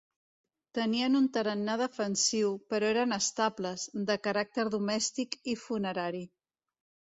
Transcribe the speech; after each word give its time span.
Tenien 0.77 1.17
un 1.19 1.27
tarannà 1.35 1.75
defensiu, 1.81 2.55
però 2.73 2.89
eren 2.95 3.15
estables, 3.19 3.85
de 4.09 4.17
caràcter 4.29 4.67
domèstic 4.79 5.41
i 5.55 5.59
funerari. 5.69 6.27